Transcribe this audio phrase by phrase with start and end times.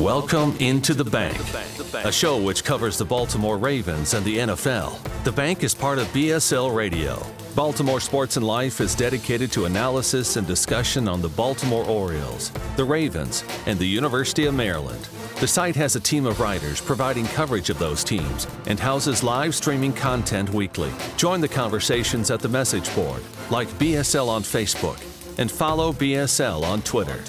[0.00, 1.36] Welcome into the bank,
[1.92, 4.98] a show which covers the Baltimore Ravens and the NFL.
[5.24, 7.22] The bank is part of BSL Radio.
[7.54, 12.84] Baltimore Sports and Life is dedicated to analysis and discussion on the Baltimore Orioles, the
[12.84, 15.06] Ravens, and the University of Maryland.
[15.40, 19.54] The site has a team of writers providing coverage of those teams and houses live
[19.54, 20.92] streaming content weekly.
[21.18, 24.98] Join the conversations at the message board, like BSL on Facebook,
[25.38, 27.22] and follow BSL on Twitter.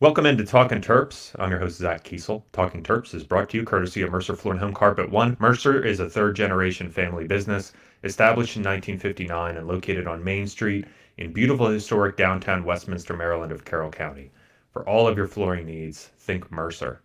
[0.00, 1.34] Welcome into Talking Terps.
[1.38, 2.42] I'm your host, Zach Kiesel.
[2.52, 5.36] Talking Terps is brought to you courtesy of Mercer Floor and Home Carpet One.
[5.40, 7.72] Mercer is a third generation family business
[8.04, 10.86] established in 1959 and located on Main Street
[11.16, 14.30] in beautiful historic downtown Westminster, Maryland of Carroll County.
[14.72, 17.00] For all of your flooring needs, think Mercer.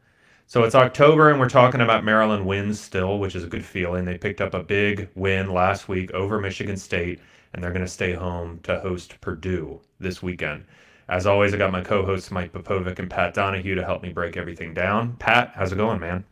[0.46, 4.06] So it's October and we're talking about Maryland wins still, which is a good feeling.
[4.06, 7.20] They picked up a big win last week over Michigan State
[7.54, 10.66] and they're going to stay home to host Purdue this weekend.
[11.10, 14.38] As always, I got my co-hosts Mike Popovic and Pat Donahue to help me break
[14.38, 15.16] everything down.
[15.18, 16.24] Pat, how's it going, man?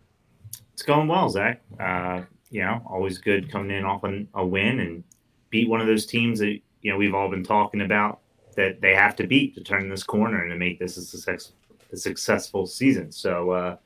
[0.74, 1.62] It's going well, Zach.
[1.80, 5.04] Uh, you know, always good coming in off an, a win and
[5.50, 8.20] beat one of those teams that you know we've all been talking about
[8.56, 11.52] that they have to beat to turn this corner and to make this a, success,
[11.92, 13.12] a successful season.
[13.12, 13.78] So, uh,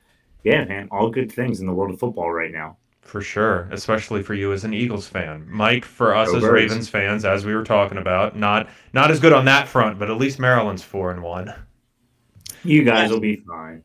[0.43, 2.77] yeah, man, all good things in the world of football right now.
[3.05, 5.85] For sure, especially for you as an Eagles fan, Mike.
[5.85, 6.53] For us Go as Birds.
[6.53, 10.09] Ravens fans, as we were talking about, not not as good on that front, but
[10.09, 11.53] at least Maryland's four and one.
[12.63, 13.83] You guys will be fine.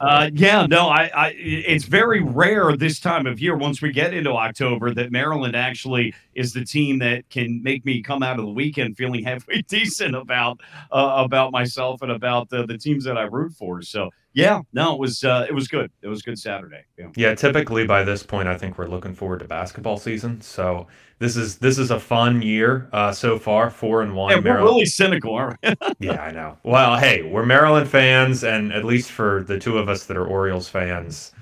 [0.00, 3.56] Uh, yeah, no, I, I, it's very rare this time of year.
[3.56, 8.02] Once we get into October, that Maryland actually is the team that can make me
[8.02, 10.60] come out of the weekend feeling halfway decent about
[10.92, 13.80] uh, about myself and about the, the teams that I root for.
[13.80, 15.90] So yeah, no, it was uh, it was good.
[16.02, 16.84] It was good Saturday.
[16.98, 17.08] Yeah.
[17.16, 20.40] yeah, typically by this point, I think we're looking forward to basketball season.
[20.40, 20.88] So
[21.20, 24.32] this is this is a fun year uh, so far, four and one.
[24.32, 25.74] Yeah, we're really cynical, aren't we?
[26.00, 26.58] yeah, I know.
[26.64, 30.26] Well, hey, we're Maryland fans, and at least for the two of us that are
[30.26, 31.32] Orioles fans,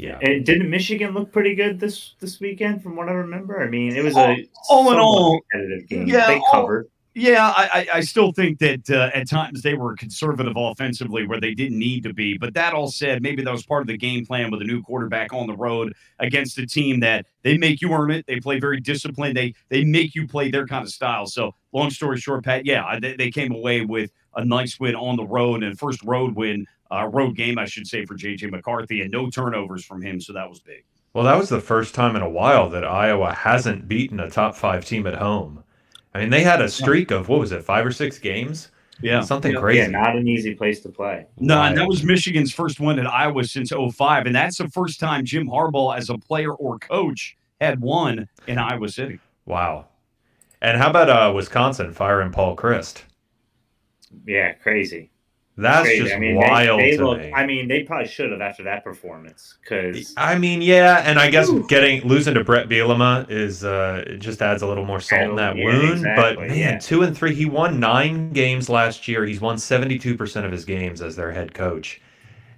[0.00, 0.18] yeah.
[0.22, 3.62] And didn't Michigan look pretty good this this weekend, from what I remember?
[3.62, 6.06] I mean, it was all, a all in all competitive game.
[6.06, 6.88] Yeah, they covered.
[7.12, 11.54] Yeah, I, I still think that uh, at times they were conservative offensively where they
[11.54, 12.38] didn't need to be.
[12.38, 14.80] But that all said, maybe that was part of the game plan with a new
[14.80, 18.26] quarterback on the road against a team that they make you earn it.
[18.28, 19.36] They play very disciplined.
[19.36, 21.26] They they make you play their kind of style.
[21.26, 25.16] So long story short, Pat, yeah, they, they came away with a nice win on
[25.16, 29.00] the road and first road win, uh, road game, I should say, for JJ McCarthy,
[29.00, 30.20] and no turnovers from him.
[30.20, 30.84] So that was big.
[31.12, 34.54] Well, that was the first time in a while that Iowa hasn't beaten a top
[34.54, 35.64] five team at home.
[36.14, 38.70] I mean, they had a streak of what was it, five or six games?
[39.02, 39.78] Yeah, something yeah, crazy.
[39.78, 41.26] Yeah, not an easy place to play.
[41.38, 44.26] No, and that was Michigan's first win at Iowa since 05.
[44.26, 48.58] And that's the first time Jim Harbaugh, as a player or coach, had won in
[48.58, 49.18] Iowa City.
[49.46, 49.86] Wow.
[50.60, 53.02] And how about uh, Wisconsin firing Paul Chryst?
[54.26, 55.09] Yeah, crazy.
[55.60, 56.02] That's Crazy.
[56.02, 57.32] just I mean, wild they, they look, me.
[57.32, 59.58] I mean, they probably should have after that performance.
[59.60, 61.66] Because I mean, yeah, and I guess Ooh.
[61.66, 65.36] getting losing to Brett Bielema is uh, it just adds a little more salt in
[65.36, 65.92] that yeah, wound.
[65.92, 66.78] Exactly, but man, yeah.
[66.78, 69.26] two and three, he won nine games last year.
[69.26, 72.00] He's won seventy two percent of his games as their head coach,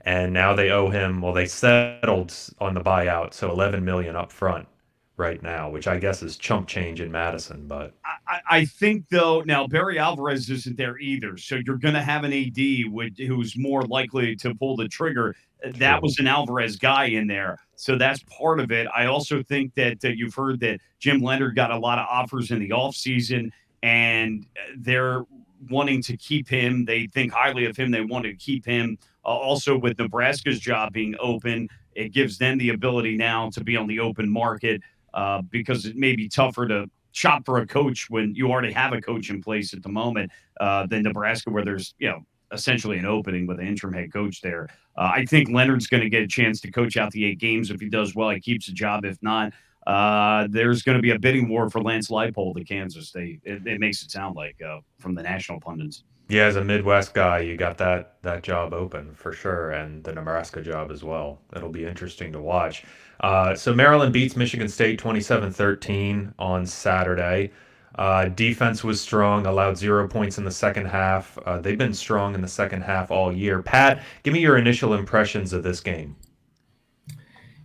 [0.02, 1.20] and now they owe him.
[1.20, 4.68] Well, they settled on the buyout, so eleven million up front
[5.16, 7.66] right now, which I guess is chump change in Madison.
[7.66, 7.94] But
[8.26, 12.24] I, I think though now Barry Alvarez isn't there either, so you're going to have
[12.24, 15.36] an AD with, who's more likely to pull the trigger.
[15.74, 18.88] That was an Alvarez guy in there, so that's part of it.
[18.94, 22.50] I also think that uh, you've heard that Jim Leonhard got a lot of offers
[22.50, 23.50] in the offseason,
[23.82, 24.44] and
[24.78, 25.24] they're
[25.70, 26.84] wanting to keep him.
[26.84, 27.92] They think highly of him.
[27.92, 28.98] They want to keep him.
[29.24, 33.76] Uh, also, with Nebraska's job being open, it gives them the ability now to be
[33.76, 34.80] on the open market
[35.14, 38.92] uh, because it may be tougher to shop for a coach when you already have
[38.92, 40.30] a coach in place at the moment
[40.60, 42.20] uh, than Nebraska, where there's you know
[42.52, 44.68] essentially an opening with an interim head coach there.
[44.96, 47.70] Uh, I think Leonhard's going to get a chance to coach out the eight games.
[47.70, 49.04] If he does well, he keeps a job.
[49.04, 49.52] If not,
[49.86, 53.10] uh, there's going to be a bidding war for Lance Leipold to Kansas.
[53.10, 56.04] They it, it makes it sound like uh, from the national pundits.
[56.28, 60.12] Yeah, as a Midwest guy, you got that that job open for sure, and the
[60.12, 61.40] Nebraska job as well.
[61.54, 62.84] It'll be interesting to watch.
[63.22, 67.52] Uh, so Maryland beats Michigan State 27-13 on Saturday.
[67.96, 71.38] Uh, defense was strong, allowed zero points in the second half.
[71.44, 73.62] Uh, they've been strong in the second half all year.
[73.62, 76.16] Pat, give me your initial impressions of this game.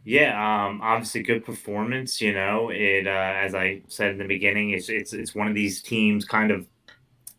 [0.04, 2.22] Yeah, um, obviously good performance.
[2.22, 5.54] You know, it uh, as I said in the beginning, it's it's it's one of
[5.54, 6.66] these teams kind of.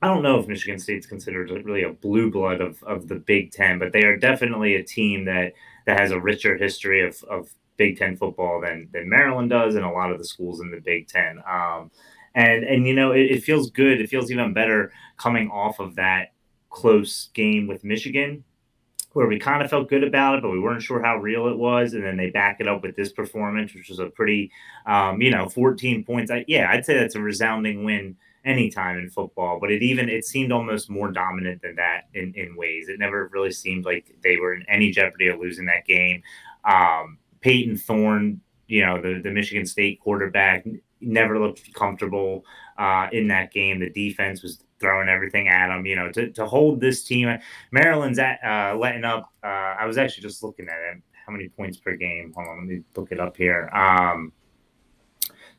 [0.03, 3.53] I don't know if Michigan State's considered really a blue blood of, of the Big
[3.53, 5.55] Ten, but they are definitely a team that
[5.87, 7.49] that has a richer history of, of
[7.79, 10.81] Big Ten football than than Maryland does, and a lot of the schools in the
[10.81, 11.43] Big Ten.
[11.51, 11.91] Um,
[12.35, 14.01] and and you know, it, it, feels good.
[14.01, 16.33] It feels even better coming off of that
[16.69, 18.45] close game with Michigan
[19.13, 21.57] where we kind of felt good about it, but we weren't sure how real it
[21.57, 21.95] was.
[21.95, 24.53] And then they back it up with this performance, which was a pretty,
[24.87, 26.31] um, you know, 14 points.
[26.31, 30.25] I, yeah, I'd say that's a resounding win anytime in football, but it even it
[30.25, 32.89] seemed almost more dominant than that in, in ways.
[32.89, 36.23] It never really seemed like they were in any jeopardy of losing that game.
[36.65, 40.67] Um, Payton Thorne, you know, the, the Michigan State quarterback,
[41.01, 42.45] never looked comfortable
[42.77, 43.81] uh, in that game.
[43.81, 45.87] The defense was throwing everything at them.
[45.87, 47.39] You know, to, to hold this team,
[47.71, 49.33] Maryland's at uh, letting up.
[49.43, 49.47] Uh,
[49.79, 51.03] I was actually just looking at it.
[51.27, 52.33] How many points per game?
[52.35, 53.69] Hold on, let me look it up here.
[53.73, 54.33] Um,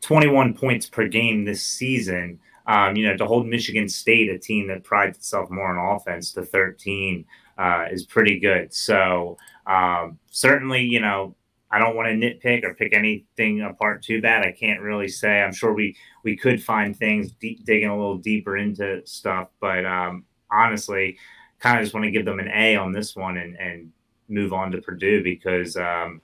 [0.02, 2.40] 21 points per game this season.
[2.66, 6.32] Um, you know, to hold Michigan State, a team that prides itself more on offense,
[6.34, 7.26] to 13
[7.58, 8.74] uh, is pretty good.
[8.74, 11.36] So um, certainly, you know,
[11.72, 14.46] I don't want to nitpick or pick anything apart too bad.
[14.46, 15.42] I can't really say.
[15.42, 19.86] I'm sure we we could find things deep, digging a little deeper into stuff, but
[19.86, 21.18] um, honestly,
[21.60, 23.92] kind of just want to give them an A on this one and and
[24.28, 26.22] move on to Purdue because um,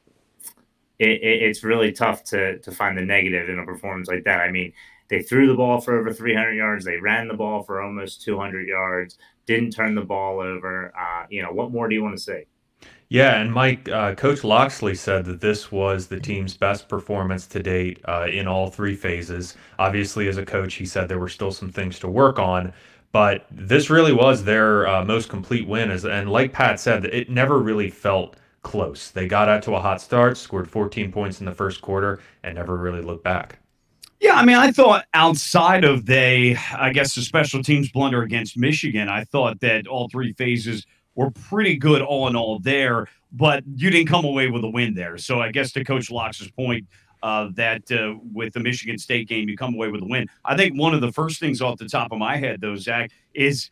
[0.99, 4.41] it, it, it's really tough to to find the negative in a performance like that.
[4.41, 4.73] I mean,
[5.09, 6.85] they threw the ball for over 300 yards.
[6.85, 9.17] They ran the ball for almost 200 yards.
[9.45, 10.91] Didn't turn the ball over.
[10.97, 12.47] Uh, you know, what more do you want to say?
[13.15, 17.63] Yeah, and Mike, uh, Coach Locksley said that this was the team's best performance to
[17.63, 19.55] date uh, in all three phases.
[19.79, 22.73] Obviously, as a coach, he said there were still some things to work on,
[23.13, 25.91] but this really was their uh, most complete win.
[25.91, 29.11] As, and like Pat said, it never really felt close.
[29.11, 32.55] They got out to a hot start, scored 14 points in the first quarter, and
[32.55, 33.59] never really looked back.
[34.19, 38.57] Yeah, I mean, I thought outside of they, I guess, the special teams blunder against
[38.57, 40.85] Michigan, I thought that all three phases
[41.15, 44.93] were pretty good all in all there, but you didn't come away with a win
[44.93, 45.17] there.
[45.17, 46.85] So I guess to Coach Locke's point,
[47.23, 50.27] uh, that uh, with the Michigan State game, you come away with a win.
[50.43, 53.09] I think one of the first things off the top of my head, though, Zach,
[53.33, 53.71] is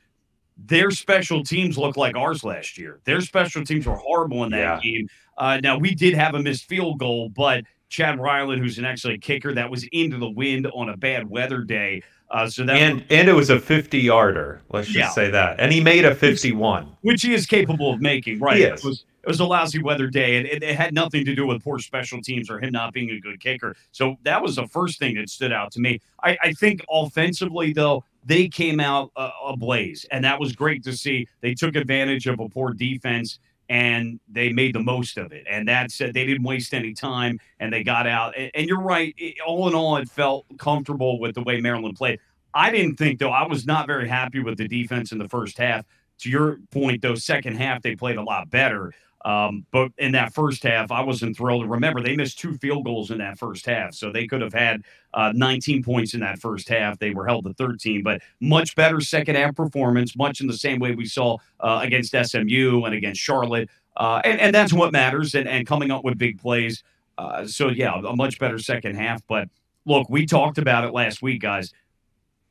[0.58, 3.00] their special teams look like ours last year.
[3.04, 4.80] Their special teams were horrible in that yeah.
[4.80, 5.08] game.
[5.38, 9.22] Uh, now, we did have a missed field goal, but Chad Ryland, who's an excellent
[9.22, 12.02] kicker, that was into the wind on a bad weather day.
[12.34, 14.60] Uh, so that and and it was a 50 yarder.
[14.72, 15.10] Let's just yeah.
[15.10, 18.40] say that, and he made a 51, which he is capable of making.
[18.40, 18.60] Right?
[18.60, 21.46] It was it was a lousy weather day, and it, it, had nothing to do
[21.46, 23.76] with poor special teams or him not being a good kicker.
[23.92, 26.02] So that was the first thing that stood out to me.
[26.24, 30.98] I, I think offensively, though, they came out uh, ablaze, and that was great to
[30.98, 31.28] see.
[31.42, 33.38] They took advantage of a poor defense
[33.74, 35.48] and they made the most of it.
[35.50, 38.38] And that said, they didn't waste any time and they got out.
[38.38, 39.16] And, and you're right.
[39.18, 42.20] It, all in all, it felt comfortable with the way Maryland played.
[42.54, 43.32] I didn't think though.
[43.32, 45.88] I was not very happy with the defense in the first half.
[46.20, 48.94] To your point, though, second half they played a lot better.
[49.26, 51.70] Um, but in that first half, I wasn't thrilled.
[51.70, 54.84] Remember, they missed two field goals in that first half, so they could have had
[55.14, 57.00] uh, 19 points in that first half.
[57.00, 60.80] They were held to 13, but much better second half performance, much in the same
[60.80, 63.70] way we saw uh, against SMU and against Charlotte.
[63.96, 66.84] Uh, and, and that's what matters, and, and coming up with big plays.
[67.18, 69.22] Uh, so, yeah, a much better second half.
[69.28, 69.48] But
[69.86, 71.72] look, we talked about it last week, guys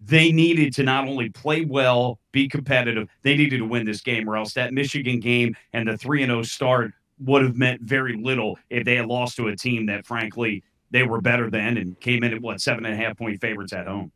[0.05, 4.29] they needed to not only play well, be competitive, they needed to win this game,
[4.29, 8.59] or else that Michigan game and the 3 0 start would have meant very little
[8.71, 12.25] if they had lost to a team that, frankly, they were better than and came
[12.25, 14.13] in at what, seven and a half point favorites at home.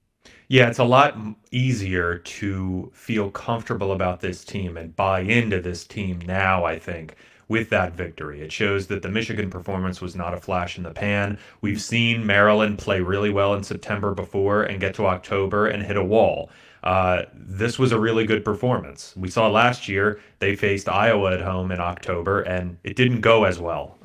[0.49, 1.17] Yeah, it's a lot
[1.50, 7.14] easier to feel comfortable about this team and buy into this team now, I think,
[7.49, 8.41] with that victory.
[8.43, 11.38] It shows that the Michigan performance was not a flash in the pan.
[11.61, 15.97] We've seen Maryland play really well in September before and get to October and hit
[15.97, 16.50] a wall.
[16.83, 19.12] Uh, this was a really good performance.
[19.17, 23.43] We saw last year they faced Iowa at home in October and it didn't go
[23.45, 23.99] as well,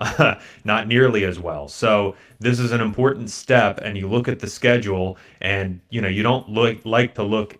[0.64, 1.68] not nearly as well.
[1.68, 3.80] So this is an important step.
[3.84, 7.58] And you look at the schedule, and you know you don't look like to look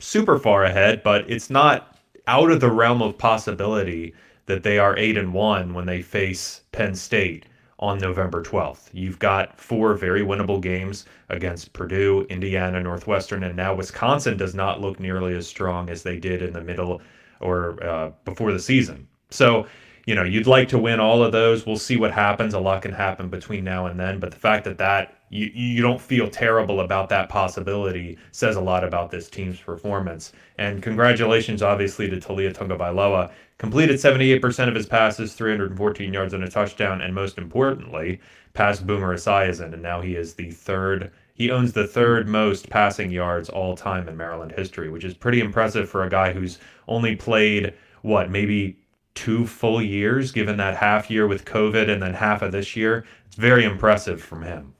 [0.00, 4.12] super far ahead, but it's not out of the realm of possibility
[4.46, 7.46] that they are 8 and 1 when they face Penn State
[7.78, 8.88] on November 12th.
[8.92, 14.80] You've got four very winnable games against Purdue, Indiana, Northwestern, and now Wisconsin does not
[14.80, 17.02] look nearly as strong as they did in the middle
[17.40, 19.06] or uh, before the season.
[19.30, 19.66] So,
[20.06, 21.66] you know, you'd like to win all of those.
[21.66, 22.54] We'll see what happens.
[22.54, 25.82] A lot can happen between now and then, but the fact that that you, you
[25.82, 30.32] don't feel terrible about that possibility says a lot about this team's performance.
[30.58, 36.48] And congratulations, obviously, to Taulia Tagovailoa completed 78% of his passes, 314 yards and a
[36.48, 38.20] touchdown, and most importantly,
[38.52, 41.10] passed Boomer Esiason, and now he is the third.
[41.34, 45.40] He owns the third most passing yards all time in Maryland history, which is pretty
[45.40, 48.78] impressive for a guy who's only played what maybe
[49.14, 53.04] two full years, given that half year with COVID and then half of this year.
[53.26, 54.74] It's very impressive from him.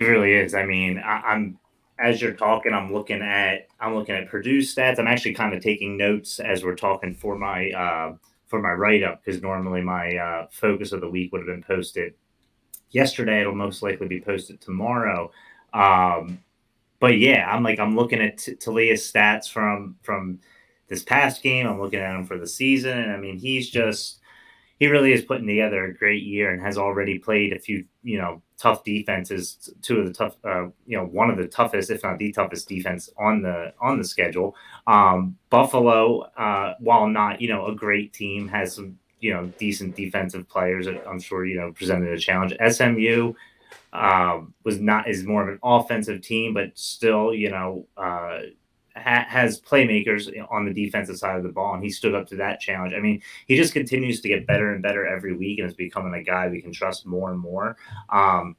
[0.00, 0.54] It really is.
[0.54, 1.59] I mean, I, I'm
[2.00, 4.98] as you're talking, I'm looking at I'm looking at Purdue stats.
[4.98, 8.14] I'm actually kind of taking notes as we're talking for my uh,
[8.46, 11.62] for my write up because normally my uh, focus of the week would have been
[11.62, 12.14] posted
[12.90, 13.40] yesterday.
[13.40, 15.30] It'll most likely be posted tomorrow.
[15.72, 16.40] Um,
[16.98, 20.40] but yeah, I'm like I'm looking at T- Taulia's stats from from
[20.88, 21.66] this past game.
[21.66, 24.20] I'm looking at him for the season, and I mean he's just
[24.78, 28.16] he really is putting together a great year and has already played a few, you
[28.16, 29.70] know, tough defenses.
[29.80, 32.68] Two of the tough, uh, you know, one of the toughest, if not the toughest
[32.68, 34.54] defense on the on the schedule.
[34.86, 39.96] Um, Buffalo, uh, while not, you know, a great team, has some, you know, decent
[39.96, 40.86] defensive players.
[40.86, 42.54] I'm sure you know presented a challenge.
[42.68, 43.34] SMU
[43.92, 48.40] um, was not is more of an offensive team, but still, you know, uh,
[48.96, 52.36] ha- has playmakers on the defensive side of the ball, and he stood up to
[52.36, 52.94] that challenge.
[52.94, 56.14] I mean, he just continues to get better and better every week, and is becoming
[56.14, 57.76] a guy we can trust more and more.
[58.10, 58.56] Um,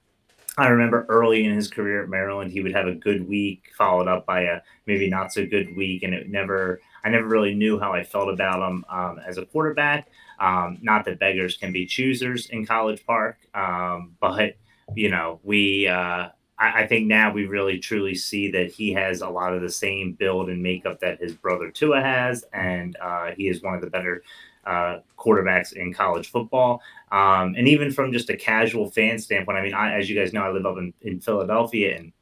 [0.57, 4.07] I remember early in his career at Maryland, he would have a good week followed
[4.07, 6.81] up by a maybe not so good week, and it never.
[7.03, 10.09] I never really knew how I felt about him um, as a quarterback.
[10.39, 14.55] Um, not that beggars can be choosers in College Park, um, but
[14.95, 15.87] you know we.
[15.87, 16.29] Uh,
[16.61, 19.69] I, I, think now we really truly see that he has a lot of the
[19.69, 23.81] same build and makeup that his brother Tua has, and uh, he is one of
[23.81, 24.23] the better
[24.65, 26.81] uh, quarterbacks in college football.
[27.11, 30.33] Um, and even from just a casual fan standpoint, I mean, I, as you guys
[30.33, 32.13] know, I live up in, in Philadelphia, and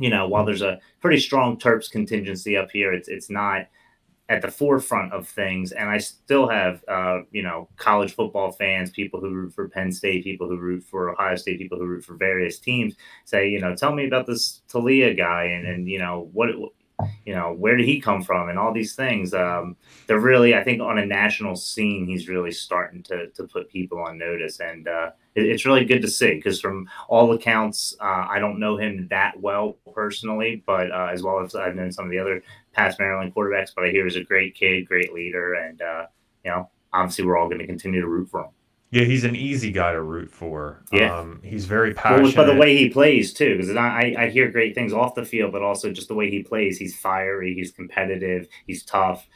[0.00, 3.68] you know, while there's a pretty strong Terps contingency up here, it's it's not
[4.30, 5.72] at the forefront of things.
[5.72, 9.90] And I still have, uh, you know, college football fans, people who root for Penn
[9.90, 12.94] State, people who root for Ohio State, people who root for various teams
[13.24, 16.50] say, you know, tell me about this Taulia guy and, and, you know, what,
[17.26, 19.34] you know, where did he come from and all these things.
[19.34, 23.68] Um, they're really, I think on a national scene, he's really starting to, to put
[23.68, 24.60] people on notice.
[24.60, 28.76] And, uh, it's really good to see because from all accounts, uh, I don't know
[28.76, 32.42] him that well personally, but uh, as well as I've known some of the other
[32.72, 33.70] past Maryland quarterbacks.
[33.74, 36.06] But I hear he's a great kid, great leader, and uh,
[36.44, 38.50] you know, obviously we're all going to continue to root for him.
[38.92, 40.82] Yeah, he's an easy guy to root for.
[40.92, 42.34] Yeah, um, he's very passionate.
[42.36, 45.24] Well, by the way he plays too, because I, I hear great things off the
[45.24, 46.76] field, but also just the way he plays.
[46.76, 49.28] He's fiery, he's competitive, he's tough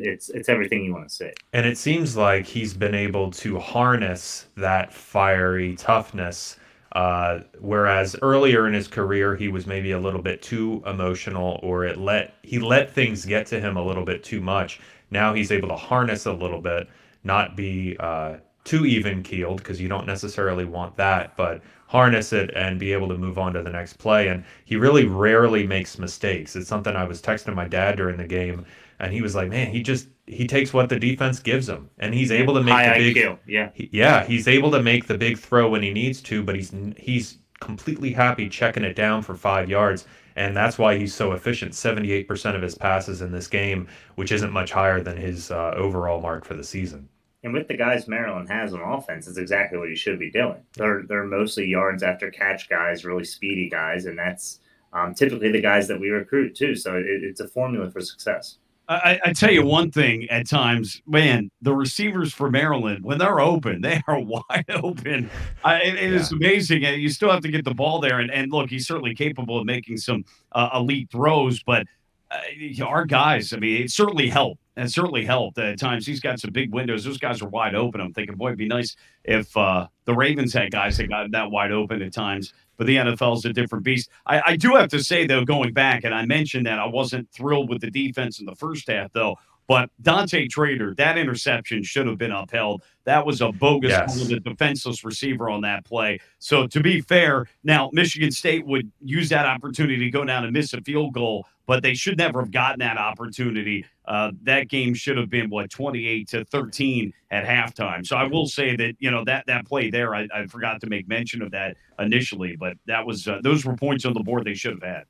[0.00, 1.30] it's it's everything you want to see.
[1.52, 6.56] And it seems like he's been able to harness that fiery toughness.
[6.92, 11.84] Uh, whereas earlier in his career, he was maybe a little bit too emotional, or
[11.86, 14.80] it let he let things get to him a little bit too much.
[15.10, 16.88] Now he's able to harness a little bit,
[17.24, 22.50] not be uh, too even keeled because you don't necessarily want that, but harness it
[22.54, 24.28] and be able to move on to the next play.
[24.28, 26.56] And he really rarely makes mistakes.
[26.56, 28.64] It's something I was texting my dad during the game
[29.02, 32.14] and he was like, man, he just he takes what the defense gives him, and
[32.14, 33.38] he's able to make High the big IQ.
[33.46, 36.54] yeah he, yeah he's able to make the big throw when he needs to, but
[36.54, 40.06] he's he's completely happy checking it down for five yards.
[40.34, 41.72] And that's why he's so efficient.
[41.72, 46.22] 78% of his passes in this game, which isn't much higher than his uh, overall
[46.22, 47.06] mark for the season.
[47.44, 50.62] And with the guys Maryland has on offense, it's exactly what he should be doing.
[50.74, 54.60] They're they're mostly yards after catch guys, really speedy guys, and that's
[54.92, 56.76] um, typically the guys that we recruit too.
[56.76, 58.58] So it, it's a formula for success.
[58.88, 63.40] I, I, tell you one thing at times, man, the receivers for Maryland, when they're
[63.40, 65.30] open, they are wide open.
[65.64, 66.18] I, it, it yeah.
[66.18, 66.82] is amazing.
[66.82, 68.18] You still have to get the ball there.
[68.18, 71.86] And, and look, he's certainly capable of making some uh, elite throws, but
[72.30, 74.61] uh, our guys, I mean, it certainly helped.
[74.76, 75.58] It certainly helped.
[75.58, 77.04] At times, he's got some big windows.
[77.04, 78.00] Those guys are wide open.
[78.00, 81.50] I'm thinking, boy, it'd be nice if uh, the Ravens had guys that got that
[81.50, 84.10] wide open at times but the NFL is a different beast.
[84.26, 87.30] I, I do have to say, though, going back, and I mentioned that I wasn't
[87.30, 89.36] thrilled with the defense in the first half, though.
[89.72, 92.82] But Dante Trader, that interception should have been upheld.
[93.04, 94.28] That was a bogus yes.
[94.28, 96.18] the defenseless receiver on that play.
[96.40, 100.52] So to be fair, now Michigan State would use that opportunity to go down and
[100.52, 103.86] miss a field goal, but they should never have gotten that opportunity.
[104.04, 108.06] Uh, that game should have been what 28 to 13 at halftime.
[108.06, 110.86] So I will say that you know that that play there, I, I forgot to
[110.86, 114.44] make mention of that initially, but that was uh, those were points on the board
[114.44, 115.04] they should have had.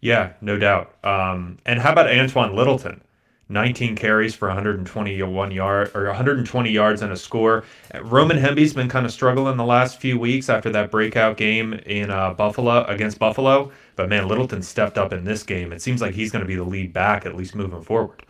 [0.00, 0.94] Yeah, no doubt.
[1.02, 3.02] Um, and how about Antwain Littleton?
[3.48, 7.64] 19 carries for 121 yard or 120 yards and a score.
[8.02, 12.10] Roman Hemby's been kind of struggling the last few weeks after that breakout game in
[12.10, 15.72] uh, Buffalo against Buffalo, but man, Littleton stepped up in this game.
[15.72, 18.24] It seems like he's going to be the lead back at least moving forward.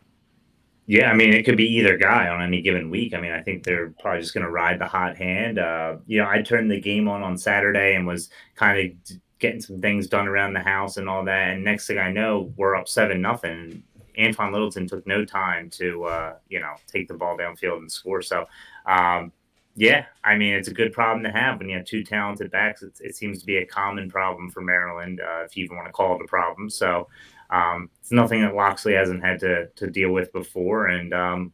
[0.86, 3.14] Yeah, I mean, it could be either guy on any given week.
[3.14, 5.58] I mean, I think they're probably just going to ride the hot hand.
[5.58, 9.62] Uh, you know, I turned the game on on Saturday and was kind of getting
[9.62, 11.50] some things done around the house and all that.
[11.50, 13.82] And next thing I know, we're up seven nothing
[14.18, 18.22] Antwain Littleton took no time to uh, you know take the ball downfield and score.
[18.22, 18.46] So
[18.86, 19.32] um,
[19.76, 22.82] Yeah, I mean it's a good problem to have when you have two talented backs.
[22.82, 25.88] It's, it seems to be a common problem for Maryland, uh, if you even want
[25.88, 26.70] to call it a problem.
[26.70, 27.08] So
[27.50, 31.52] um, it's nothing that Locksley hasn't had to to deal with before, and um,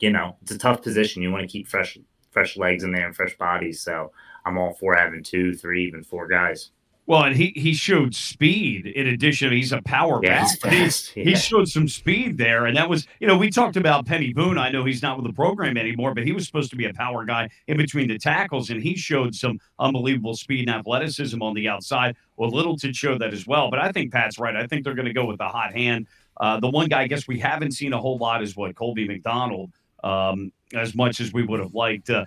[0.00, 1.22] you know it's a tough position.
[1.22, 1.96] You want to keep fresh
[2.30, 3.80] fresh legs in there and fresh bodies.
[3.82, 4.12] So
[4.44, 6.70] I'm all for having two, three, even four guys.
[7.08, 9.50] Well, and he he showed speed in addition.
[9.50, 10.70] He's a power Yeah, back.
[10.74, 14.04] he's He, he showed some speed there, and that was you know we talked about
[14.04, 14.58] Peny Boone.
[14.58, 16.92] I know he's not with the program anymore, but he was supposed to be a
[16.92, 21.54] power guy in between the tackles, and he showed some unbelievable speed and athleticism on
[21.54, 22.14] the outside.
[22.36, 24.54] Well, Littleton showed that as well, but I think Pat's right.
[24.54, 26.08] I think they're going to go with the hot hand.
[26.38, 29.08] Uh, the one guy I guess we haven't seen a whole lot is what Colby
[29.08, 29.72] McDonald.
[30.04, 32.10] Um, as much as we would have liked.
[32.10, 32.26] Uh,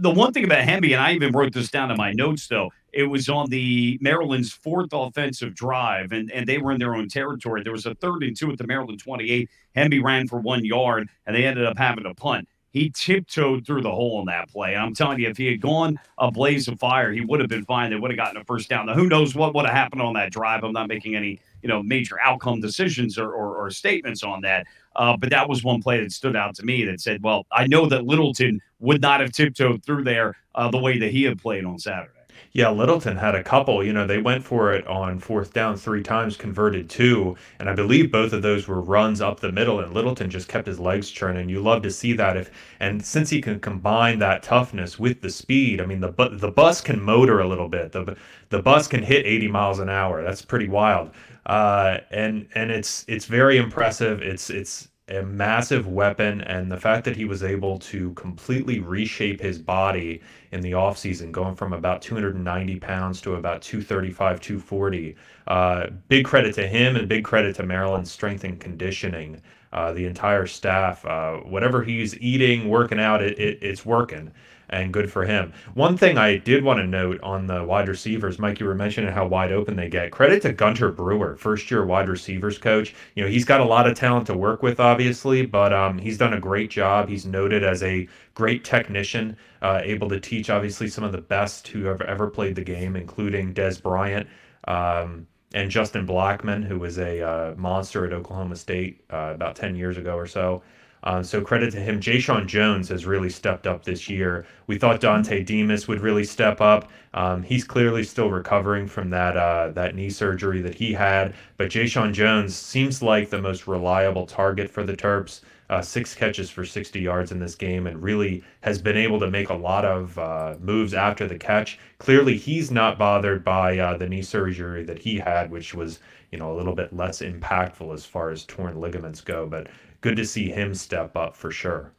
[0.00, 2.70] the one thing about Hemby, and I even wrote this down in my notes, though,
[2.92, 7.08] it was on the Maryland's fourth offensive drive, and, and they were in their own
[7.08, 7.62] territory.
[7.62, 9.48] There was a third and two at the Maryland 28.
[9.76, 12.48] Hemby ran for one yard, and they ended up having to punt.
[12.72, 14.74] He tiptoed through the hole in that play.
[14.74, 17.66] I'm telling you, if he had gone a blaze of fire, he would have been
[17.66, 17.90] fine.
[17.90, 18.86] They would have gotten a first down.
[18.86, 20.64] Now, who knows what would have happened on that drive?
[20.64, 24.66] I'm not making any, you know, major outcome decisions or, or, or statements on that.
[24.96, 27.66] Uh, but that was one play that stood out to me that said, well, I
[27.66, 31.40] know that Littleton would not have tiptoed through there uh, the way that he had
[31.40, 32.21] played on Saturday.
[32.52, 33.82] Yeah, Littleton had a couple.
[33.84, 37.74] You know, they went for it on fourth down three times, converted two, and I
[37.74, 39.80] believe both of those were runs up the middle.
[39.80, 41.48] And Littleton just kept his legs churning.
[41.48, 42.36] You love to see that.
[42.36, 46.50] If and since he can combine that toughness with the speed, I mean, the the
[46.50, 47.92] bus can motor a little bit.
[47.92, 48.16] the
[48.50, 50.22] The bus can hit 80 miles an hour.
[50.22, 51.10] That's pretty wild.
[51.46, 54.22] Uh, and and it's it's very impressive.
[54.22, 59.40] It's it's a massive weapon and the fact that he was able to completely reshape
[59.40, 60.20] his body
[60.52, 65.16] in the offseason going from about 290 pounds to about 235 240
[65.48, 69.40] uh, big credit to him and big credit to maryland's strength and conditioning
[69.72, 71.04] uh, the entire staff.
[71.06, 74.30] Uh, whatever he's eating working out it, it, it's working
[74.72, 75.52] and good for him.
[75.74, 79.12] One thing I did want to note on the wide receivers, Mike, you were mentioning
[79.12, 80.10] how wide open they get.
[80.10, 82.94] Credit to Gunter Brewer, first year wide receivers coach.
[83.14, 86.18] You know, he's got a lot of talent to work with, obviously, but um, he's
[86.18, 87.08] done a great job.
[87.08, 91.68] He's noted as a great technician, uh, able to teach, obviously, some of the best
[91.68, 94.26] who have ever played the game, including Dez Bryant.
[94.66, 99.76] Um, and Justin Blackmon, who was a uh, monster at Oklahoma State uh, about 10
[99.76, 100.62] years ago or so.
[101.04, 102.00] Uh, so credit to him.
[102.00, 104.46] Jay Jones has really stepped up this year.
[104.68, 106.90] We thought Dontay Demus would really step up.
[107.14, 111.34] Um, he's clearly still recovering from that uh, that knee surgery that he had.
[111.56, 115.40] But Jay Jones seems like the most reliable target for the Terps.
[115.70, 119.30] Uh, six catches for 60 yards in this game and really has been able to
[119.30, 121.78] make a lot of uh, moves after the catch.
[121.96, 126.38] Clearly, he's not bothered by uh, the knee surgery that he had, which was you
[126.38, 129.46] know a little bit less impactful as far as torn ligaments go.
[129.46, 129.68] But
[130.02, 131.92] good to see him step up for sure.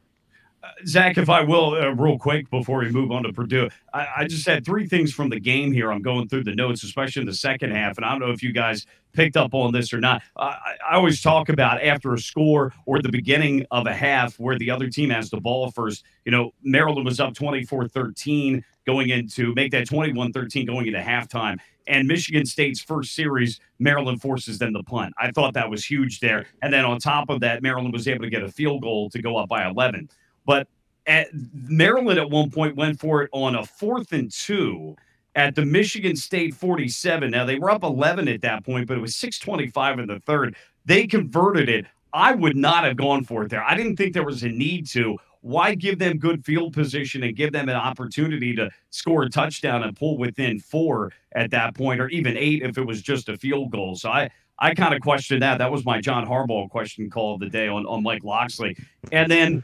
[0.85, 4.27] Zach, if I will, uh, real quick before we move on to Purdue, I, I,
[4.27, 5.91] just had three things from the game here.
[5.91, 8.41] I'm going through the notes, especially in the second half, and I don't know if
[8.41, 10.21] you guys picked up on this or not.
[10.37, 10.57] I,
[10.89, 14.71] I always talk about after a score or the beginning of a half where the
[14.71, 16.05] other team has the ball first.
[16.25, 20.99] You know, Maryland was up 24 13 going into make that 21 13 going into
[20.99, 21.57] halftime.
[21.87, 25.13] And Michigan State's first series, Maryland forces them to punt.
[25.17, 26.45] I thought that was huge there.
[26.61, 29.21] And then on top of that, Maryland was able to get a field goal to
[29.21, 30.09] go up by 11.
[30.45, 30.67] But
[31.05, 34.95] at Maryland at one point went for it on a fourth and two
[35.35, 37.31] at the Michigan State 47.
[37.31, 40.55] Now they were up 11 at that point, but it was 625 in the third.
[40.85, 41.85] They converted it.
[42.13, 43.63] I would not have gone for it there.
[43.63, 45.17] I didn't think there was a need to.
[45.41, 49.83] Why give them good field position and give them an opportunity to score a touchdown
[49.83, 53.35] and pull within four at that point, or even eight if it was just a
[53.35, 53.95] field goal?
[53.95, 54.29] So I,
[54.59, 55.57] I kind of questioned that.
[55.57, 58.77] That was my John Harbaugh question call of the day on, on Mike Locksley.
[59.11, 59.63] And then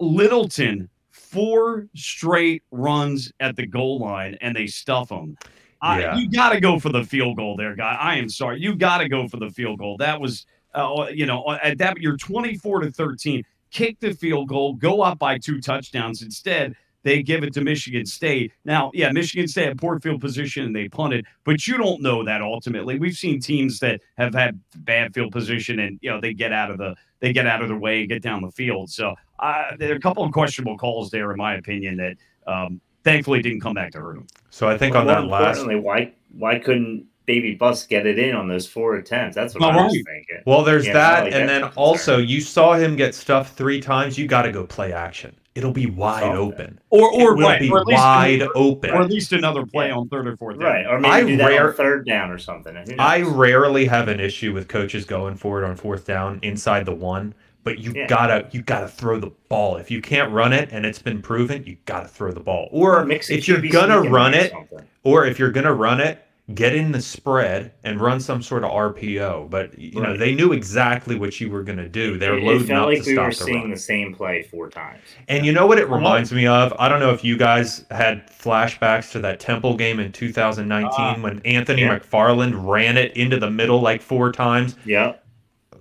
[0.00, 5.36] Littleton, four straight runs at the goal line and they stuff him.
[5.82, 5.88] Yeah.
[5.88, 7.96] I, you got to go for the field goal there, guy.
[8.00, 8.60] I am sorry.
[8.60, 9.96] You got to go for the field goal.
[9.98, 13.44] That was, uh, you know, at that you're 24 to 13.
[13.70, 16.22] Kick the field goal, go up by two touchdowns.
[16.22, 18.52] Instead, they give it to Michigan State.
[18.64, 22.24] Now, yeah, Michigan State had poor field position and they punted, but you don't know
[22.24, 22.98] that ultimately.
[22.98, 26.70] We've seen teams that have had bad field position and you know they get out
[26.70, 28.90] of the they get out of their way and get down the field.
[28.90, 32.80] So uh, there are a couple of questionable calls there, in my opinion, that um,
[33.04, 34.26] thankfully didn't come back to hurt them.
[34.50, 38.34] So I think Well, on that last why why couldn't Baby Bus get it in
[38.34, 39.34] on those four attempts?
[39.34, 40.04] That's what Oh, I was right.
[40.06, 40.42] thinking.
[40.46, 41.72] Well, there's Yeah, that, like and that then concern.
[41.76, 44.16] also you saw him get stuffed three times.
[44.18, 45.36] You got to go play action.
[45.58, 46.78] It'll be wide Saw open.
[46.90, 48.90] Or or, it will right, be or at least wide another, open.
[48.92, 49.96] or at least another play Yeah.
[49.96, 50.58] on third or fourth.
[50.60, 50.68] down.
[50.68, 52.76] Right, or maybe I do that rare- on third down or something.
[52.98, 56.94] I rarely have an issue with coaches going for it on fourth down inside the
[56.94, 58.06] one, but you Yeah.
[58.06, 59.76] gotta you gotta throw the ball.
[59.76, 62.68] If you can't run it and it's been proven, you gotta throw the ball.
[62.70, 64.80] Or Mix if you're gonna run it, something.
[65.02, 66.22] or if you're gonna run it,
[66.54, 69.50] get in the spread and run some sort of RPO.
[69.50, 72.16] But you know they knew exactly what you were gonna do.
[72.16, 73.70] They're It- loading it felt up like to we stop were the seeing run.
[73.70, 75.00] the same play four times.
[75.28, 76.72] And you know what it reminds me of?
[76.78, 81.16] I don't know if you guys had flashbacks to that Temple game in 2019 Ah,
[81.20, 81.98] when Anthony yeah.
[81.98, 84.76] McFarland ran it into the middle like four times.
[84.86, 85.14] Yeah.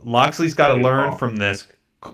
[0.03, 1.17] Locksley's got to learn call.
[1.17, 1.67] from this.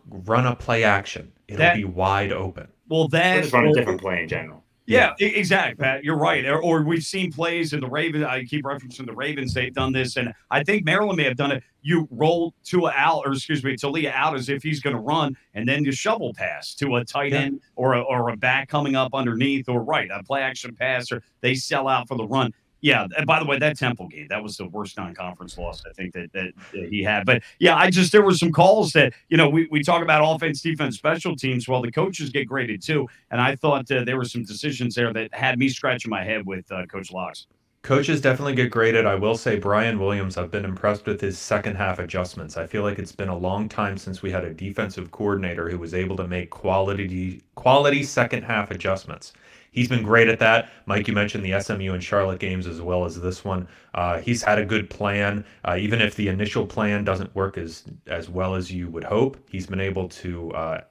[0.10, 1.32] Run a play action.
[1.48, 2.68] It'll That- be wide open.
[2.88, 4.63] Well, Or that just run a different play in general.
[4.86, 6.04] Yeah, e- exactly, Pat.
[6.04, 6.46] You're right.
[6.46, 8.26] Or, or we've seen plays in the Ravens.
[8.26, 9.54] I keep referencing the Ravens.
[9.54, 11.64] They've done this, and I think Maryland may have done it.
[11.82, 15.02] You roll to a out, or excuse me, Taulia out as if he's going to
[15.02, 17.40] run, and then you shovel pass to a tight Yeah.
[17.40, 21.12] end or a, or a back coming up underneath, or right a play action pass,
[21.12, 22.54] or they sell out for the run.
[22.84, 23.08] Yeah.
[23.18, 26.14] And by the way, that Temple game that was the worst non-conference loss I think
[26.14, 27.26] that, that that he had.
[27.26, 30.22] But yeah, I just there were some calls that you know we we talk about
[30.22, 31.66] offense, defense, special teams.
[31.66, 33.08] Well, the coaches get graded too.
[33.32, 36.46] And I thought uh, there were some decisions there that had me scratching my head
[36.46, 37.48] with uh, Coach Locks.
[37.84, 39.06] Coaches definitely get graded.
[39.06, 42.58] I will say Brian Williams, I've been impressed with his second half adjustments.
[42.58, 45.78] I feel like it's been a long time since we had a defensive coordinator who
[45.78, 49.32] was able to make quality quality second half adjustments.
[49.74, 50.70] He's been great at that.
[50.86, 53.68] Mike, you mentioned the SMU and Charlotte games as well as this one.
[53.94, 57.84] Uh, he's had a good plan, uh, even if the initial plan doesn't work as
[58.08, 59.38] as well as you would hope.
[59.50, 60.82] He's been able to uh,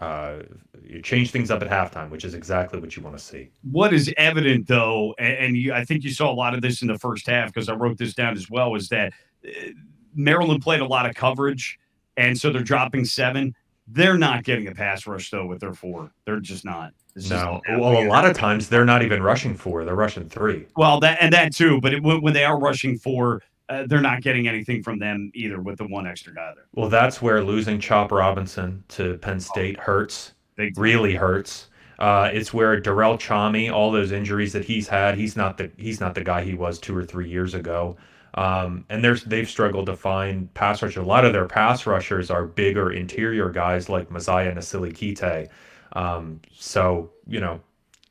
[0.00, 0.38] uh,
[1.02, 3.50] change things up at halftime, which is exactly what you want to see.
[3.70, 6.80] What is evident though, and, and you, I think you saw a lot of this
[6.80, 9.12] in the first half because I wrote this down as well, is that
[9.46, 9.50] uh,
[10.14, 11.78] Maryland played a lot of coverage,
[12.16, 13.54] and so they're dropping seven.
[13.86, 16.12] They're not getting a pass rush though with their four.
[16.24, 16.94] They're just not.
[17.16, 20.66] It's No, well, a lot of times they're not even rushing four; they're rushing three.
[20.76, 21.80] Well, that and that too.
[21.80, 25.30] But it, when when they are rushing for, uh, they're not getting anything from them
[25.34, 26.64] either with the one extra guy there.
[26.74, 30.34] Well, that's where losing Chop Robinson to Penn State hurts.
[30.56, 30.78] Big.
[30.78, 31.68] Really hurts.
[31.98, 36.00] Uh, it's where Durell Nchami, all those injuries that he's had, he's not the he's
[36.00, 37.96] not the guy he was two or three years ago.
[38.34, 41.02] Um, and there's they've struggled to find pass rushers.
[41.02, 45.48] A lot of their pass rushers are bigger interior guys like Mosiah Nasili Kite.
[45.92, 47.60] Um, so you know,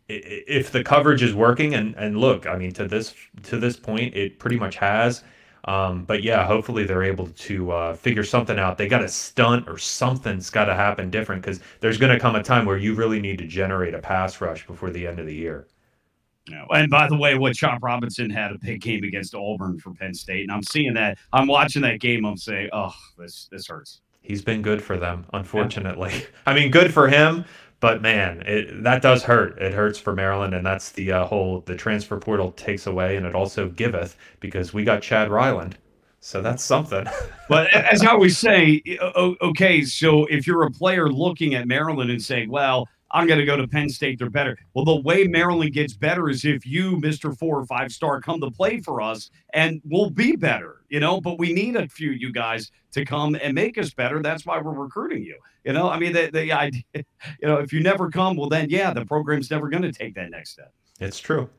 [0.07, 3.13] if the coverage is working, and and look, I mean, to this
[3.43, 5.23] to this point, it pretty much has.
[5.65, 8.77] Um, but yeah, hopefully they're able to uh, figure something out.
[8.77, 12.35] They got to stunt or something's got to happen different because there's going to come
[12.35, 15.25] a time where you really need to generate a pass rush before the end of
[15.25, 15.67] the year.
[16.49, 16.65] Yeah.
[16.71, 20.13] And by the way, what Chop Robinson had a big game against Auburn for Penn
[20.13, 21.17] State, and I'm seeing that.
[21.33, 22.25] I'm watching that game.
[22.25, 24.01] I'm saying, oh, this this hurts.
[24.21, 26.25] He's been good for them, unfortunately.
[26.45, 27.45] I mean, good for him,
[27.79, 29.57] but man, it, that does hurt.
[29.59, 33.25] It hurts for Maryland, and that's the uh, whole the transfer portal takes away, and
[33.25, 35.77] it also giveth because we got Chad Ryland,
[36.19, 37.05] so that's something.
[37.49, 38.83] But as I always say,
[39.41, 43.45] okay, so if you're a player looking at Maryland and saying, well, I'm going to
[43.45, 44.57] go to Penn State, they're better.
[44.73, 47.37] Well, the way Maryland gets better is if you, Mr.
[47.37, 51.19] Four or Five Star, come to play for us and we'll be better, you know.
[51.19, 54.21] But we need a few you guys to come and make us better.
[54.21, 55.37] That's why we're recruiting you.
[55.63, 57.03] You know, I mean, the, the idea, you
[57.43, 60.31] know, if you never come, well, then, yeah, the program's never going to take that
[60.31, 60.73] next step.
[60.99, 61.49] It's true.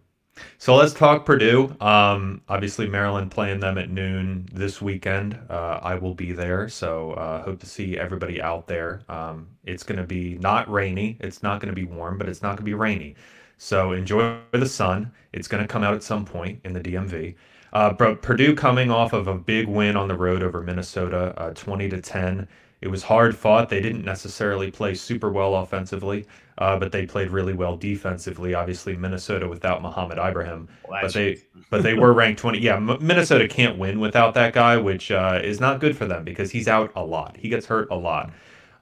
[0.58, 1.74] So let's talk Purdue.
[1.80, 5.38] Um, obviously, Maryland playing them at noon this weekend.
[5.48, 9.02] Uh, I will be there, so uh, hope to see everybody out there.
[9.08, 11.16] Um, it's going to be not rainy.
[11.20, 13.16] It's not going to be warm, but it's not going to be rainy.
[13.58, 15.12] So enjoy the sun.
[15.32, 17.34] It's going to come out at some point in the DMV.
[17.72, 21.50] Uh, but Purdue coming off of a big win on the road over Minnesota, uh,
[21.54, 22.48] 20 to 10.
[22.80, 23.68] It was hard fought.
[23.68, 26.26] They didn't necessarily play super well offensively,
[26.58, 28.54] uh, but they played really well defensively.
[28.54, 32.58] Obviously, Minnesota without Mohamed Ibrahim, Well, but they but they were ranked 20.
[32.58, 36.24] Yeah, M- Minnesota can't win without that guy, which uh, is not good for them
[36.24, 37.36] because he's out a lot.
[37.36, 38.32] He gets hurt a lot.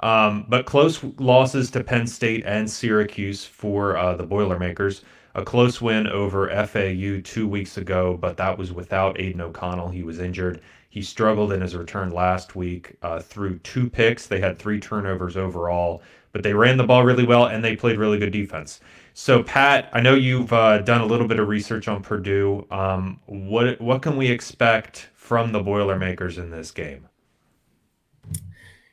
[0.01, 5.03] Um, but close losses to Penn State and Syracuse for uh, the Boilermakers.
[5.35, 9.89] A close win over FAU two weeks ago, but that was without Aidan O'Connell.
[9.89, 10.61] He was injured.
[10.99, 14.27] He struggled in his return last week uh, through two picks.
[14.27, 17.99] They had three turnovers overall, but they ran the ball really well and they played
[17.99, 18.81] really good defense.
[19.15, 22.67] So, Pat, I know you've uh, done a little bit of research on Purdue.
[22.73, 27.07] Um, what what can we expect from the Boilermakers in this game?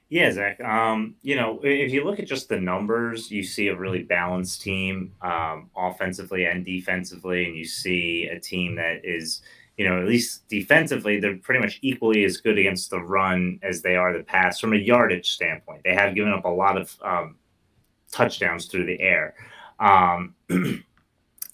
[0.08, 0.62] Yeah, Zach.
[0.62, 4.62] Um, you know, if you look at just the numbers, you see a really balanced
[4.62, 9.42] team, um, offensively and defensively, and you see a team that is,
[9.78, 13.82] you know, at least defensively, they're pretty much equally as good against the run as
[13.82, 15.82] they are the pass from a yardage standpoint.
[15.84, 17.36] They have given up a lot of um,
[18.12, 19.36] touchdowns through the air.
[19.80, 20.36] Um,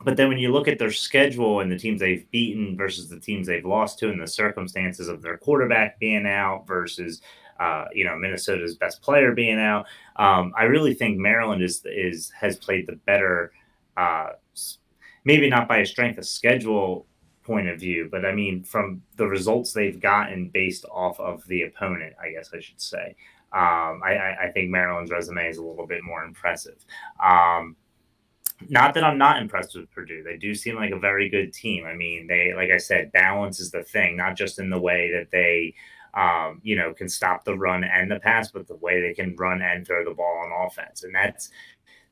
[0.04, 3.20] but then when you look at their schedule and the teams they've beaten versus the
[3.20, 7.22] teams they've lost to, and the circumstances of their quarterback being out versus
[7.60, 9.88] uh, you know Minnesota's best player being out.
[10.18, 13.52] Um, I really think Maryland is is has played the better,
[13.98, 14.30] uh,
[15.26, 17.08] maybe not by a strength of schedule
[17.44, 21.64] point of view, but I mean from the results they've gotten based off of the
[21.64, 22.14] opponent.
[22.22, 23.16] I guess I should say.
[23.54, 26.86] Um, I, I, think Maryland's resume is a little bit more impressive.
[27.22, 27.76] Um,
[28.70, 30.24] not that I'm not impressed with Purdue.
[30.24, 31.86] They do seem like a very good team.
[31.86, 35.12] I mean, they, like I said, balance is the thing, not just in the way
[35.12, 35.74] that they,
[36.14, 39.36] um, you know, can stop the run and the pass, but the way they can
[39.36, 41.04] run and throw the ball on offense.
[41.04, 41.50] And that's,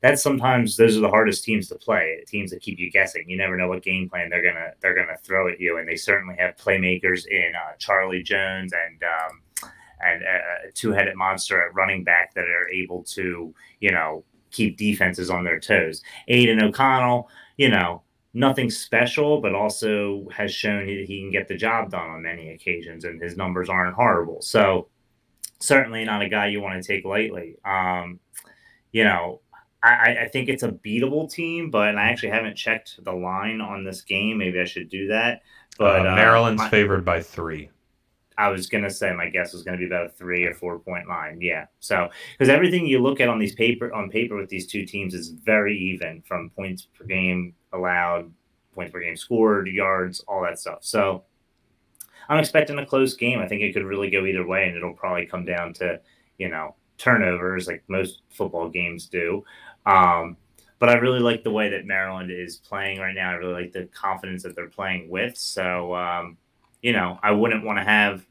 [0.00, 2.22] that's sometimes those are the hardest teams to play.
[2.26, 3.28] Teams that keep you guessing.
[3.28, 5.96] You never know what game plan they're gonna they're gonna throw at you, and they
[5.96, 9.70] certainly have playmakers in uh, Charlie Jones and um,
[10.02, 14.76] and uh, a two-headed monster at running back that are able to you know keep
[14.76, 16.02] defenses on their toes.
[16.28, 18.02] Aidan O'Connell, you know,
[18.34, 22.50] nothing special, but also has shown he, he can get the job done on many
[22.50, 24.40] occasions, and his numbers aren't horrible.
[24.40, 24.88] So
[25.58, 27.56] certainly not a guy you want to take lightly.
[27.64, 28.18] Um,
[28.92, 29.40] you know,
[29.82, 33.82] I, I, think it's a beatable team, but I actually haven't checked the line on
[33.82, 34.38] this game.
[34.38, 35.42] Maybe I should do that.
[35.78, 37.70] But uh, Maryland's uh, my, favored by three.
[38.36, 41.08] I was gonna say my guess was gonna be about a three or four point
[41.08, 41.38] line.
[41.40, 41.66] Yeah.
[41.78, 45.14] So because everything you look at on these paper on paper with these two teams
[45.14, 48.32] is very even from points per game allowed,
[48.74, 50.78] points per game scored, yards, all that stuff.
[50.80, 51.24] So
[52.28, 53.40] I'm expecting a close game.
[53.40, 56.00] I think it could really go either way, and it'll probably come down to
[56.38, 59.42] you know turnovers like most football games do.
[59.86, 60.36] Um,
[60.78, 63.30] but I really like the way that Maryland is playing right now.
[63.30, 65.36] I really like the confidence that they're playing with.
[65.36, 66.38] So, um,
[66.80, 68.26] you know, I wouldn't want to have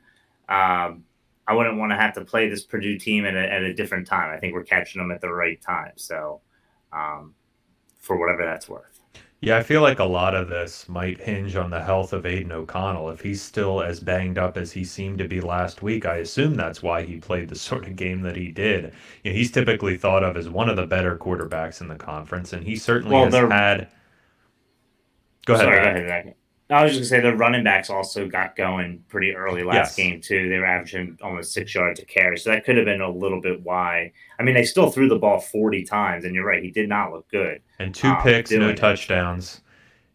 [0.50, 1.04] um,
[1.48, 4.08] I wouldn't want to have to play this Purdue team at a, at a different
[4.08, 4.32] time.
[4.32, 5.94] I think we're catching them at the right time.
[5.96, 6.42] So,
[6.94, 7.34] um,
[8.00, 8.99] for whatever that's worth.
[9.42, 12.52] Yeah, I feel like a lot of this might hinge on the health of Aidan
[12.52, 13.10] O'Connell.
[13.10, 16.56] If he's still as banged up as he seemed to be last week, I assume
[16.56, 18.94] that's why he played the sort of game that he did.
[19.24, 22.52] You know, he's typically thought of as one of the better quarterbacks in the conference,
[22.52, 23.88] and he certainly well, has had.
[25.46, 25.66] Go ahead.
[25.66, 26.36] Sorry, go ahead.
[26.72, 29.96] I was just gonna say the running backs also got going pretty early last yes.
[29.96, 30.50] game too.
[30.50, 33.42] They were averaging almost six yards a carry, so that could have been a little
[33.42, 34.12] bit why.
[34.40, 37.12] I mean, they still threw the ball forty times, and you're right, he did not
[37.12, 37.62] look good.
[37.80, 39.62] And two um, picks, no touchdowns.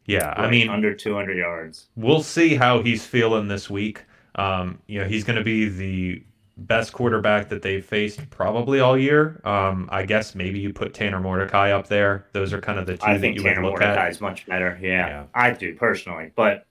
[0.07, 1.89] Yeah, right, I mean under two hundred yards.
[1.97, 4.05] We'll see how he's feeling this week.
[4.37, 6.23] Um, you know, he's going to be the
[6.57, 9.41] best quarterback that they've faced probably all year.
[9.45, 12.27] Um, I guess maybe you put Tanner Mordecai up there.
[12.33, 14.79] Those are kind of the two I think Tanner Mordecai is much better.
[14.81, 16.67] Yeah, yeah, I do personally, but.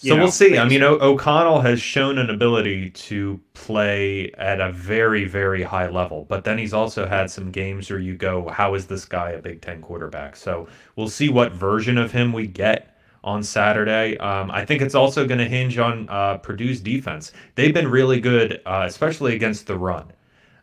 [0.00, 0.56] So know, we'll see.
[0.56, 5.88] I mean, o- O'Connell has shown an ability to play at a very, very high
[5.88, 9.30] level, but then he's also had some games where you go, "How is this guy
[9.30, 14.16] a Big Ten quarterback?" So we'll see what version of him we get on Saturday.
[14.18, 17.32] Um, I think it's also going to hinge on uh, Purdue's defense.
[17.54, 20.12] They've been really good, uh, especially against the run.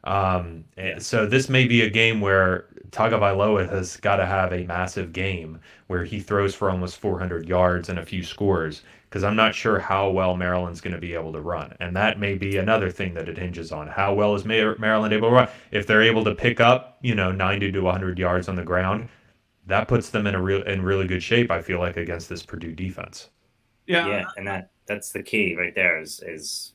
[0.03, 0.65] Um,
[0.99, 5.59] so this may be a game where Tagovailoa has got to have a massive game
[5.87, 9.79] where he throws for almost 400 yards and a few scores because I'm not sure
[9.79, 13.13] how well Maryland's going to be able to run, and that may be another thing
[13.13, 13.87] that it hinges on.
[13.87, 15.47] How well is Maryland able to run?
[15.71, 19.07] If they're able to pick up, you know, 90 to 100 yards on the ground,
[19.67, 21.51] that puts them in a real in really good shape.
[21.51, 23.29] I feel like against this Purdue defense.
[23.87, 26.73] Yeah, yeah, and that that's the key right there is is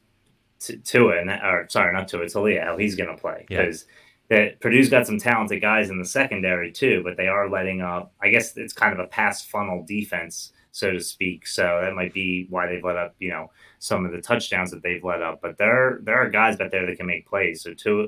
[0.85, 3.87] Tua and that, or sorry, not Tua, Taulia, how he's going to play because.
[3.88, 3.94] Yeah.
[4.31, 8.12] That Purdue's got some talented guys in the secondary too, but they are letting up.
[8.22, 11.48] I guess it's kind of a pass funnel defense, so to speak.
[11.48, 13.50] So that might be why they've let up, you know,
[13.81, 15.40] some of the touchdowns that they've let up.
[15.42, 17.62] But there, there are guys out there that can make plays.
[17.62, 18.07] So Tua,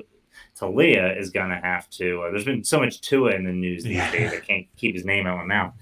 [0.59, 2.23] Taulia is going to have to.
[2.23, 4.11] Uh, there's been so much Tua in the news these yeah.
[4.11, 4.33] days.
[4.33, 5.73] I can't keep his name out of my mouth.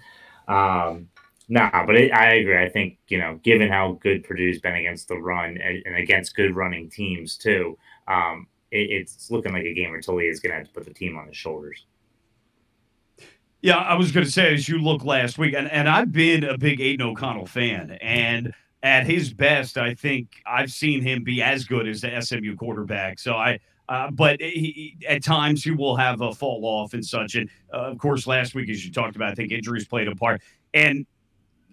[0.48, 1.10] Um,
[1.50, 2.62] nah, but it, I agree.
[2.62, 6.36] I think you know, given how good Purdue's been against the run and, and against
[6.36, 10.52] good running teams too, um, it, it's looking like a game where Taulia is going
[10.52, 11.86] to have to put the team on his shoulders.
[13.62, 16.44] Yeah, I was going to say as you look last week, and, and I've been
[16.44, 21.44] a big Aidan O'Connell fan, and at his best, I think I've seen him be
[21.44, 23.20] as good as the SMU quarterback.
[23.20, 23.60] So I
[23.92, 27.36] uh, but he, at times he will have a fall off and such.
[27.36, 30.16] And uh, of course, last week, as you talked about, I think injuries played a
[30.16, 30.42] part.
[30.74, 31.06] And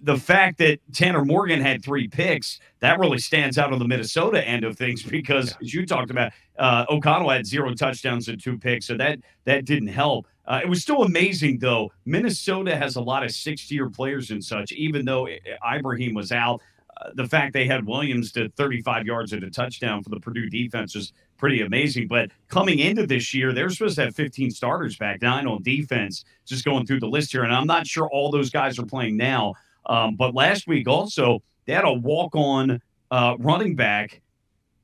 [0.03, 4.45] the fact that Tanner Morgan had three picks, that really stands out on the Minnesota
[4.45, 8.59] end of things because, as you talked about, uh, O'Connell had zero touchdowns and two
[8.59, 10.27] picks, so that that didn't help.
[10.45, 11.93] Uh, it was still amazing, though.
[12.05, 14.73] Minnesota has a lot of six-year players and such.
[14.73, 15.29] Even though
[15.73, 16.63] Ibrahim was out,
[17.01, 20.49] uh, the fact they had Williams to 35 yards and a touchdown for the Purdue
[20.51, 22.09] defense is pretty amazing.
[22.09, 26.25] But coming into this year, they're supposed to have 15 starters back, nine on defense,
[26.45, 27.45] just going through the list here.
[27.45, 29.55] And I'm not sure all those guys are playing now.
[29.87, 34.21] Um, but last week also, they had a walk on uh, running back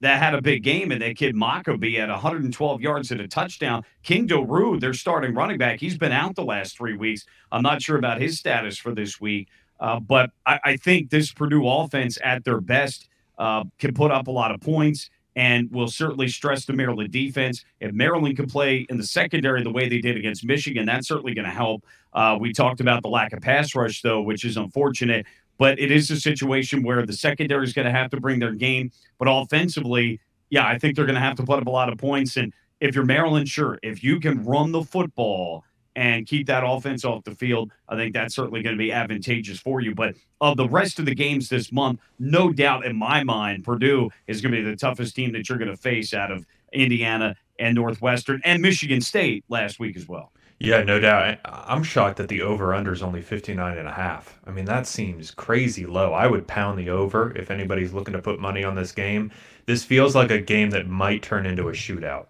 [0.01, 3.83] that had a big game, and that kid Mockobee at 112 yards and a touchdown.
[4.03, 7.25] King Doerue, their starting running back, he's been out the last three weeks.
[7.51, 9.49] I'm not sure about his status for this week,
[9.81, 14.27] uh, but I, I, think this Purdue offense at their best uh, can put up
[14.27, 17.65] a lot of points and will certainly stress the Maryland defense.
[17.81, 21.35] If Maryland can play in the secondary the way they did against Michigan, that's certainly
[21.35, 21.85] going to help.
[22.13, 25.27] Uh, we talked about the lack of pass rush, though, which is unfortunate.
[25.59, 28.55] But it is a situation where the secondary is going to have to bring their
[28.55, 28.91] game.
[29.19, 30.21] But offensively,
[30.51, 32.37] yeah, I think they're going to have to put up a lot of points.
[32.37, 35.65] And if you're Maryland, sure, if you can run the football
[35.97, 39.59] and keep that offense off the field, I think that's certainly going to be advantageous
[39.59, 39.95] for you.
[39.95, 44.11] But of the rest of the games this month, no doubt in my mind, Purdue
[44.27, 47.37] is going to be the toughest team that you're going to face out of Indiana
[47.59, 50.33] and Northwestern and Michigan State last week as well.
[50.61, 51.39] Yeah, no doubt.
[51.45, 54.39] I'm shocked that the over under is only 59 and a half.
[54.47, 56.13] I mean, that seems crazy low.
[56.13, 59.33] I would pound the over if anybody's looking to put money on this game.
[59.67, 62.27] This feels like a game that might turn into a shootout.